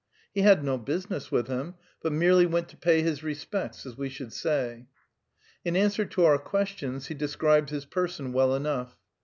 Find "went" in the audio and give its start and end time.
2.47-2.69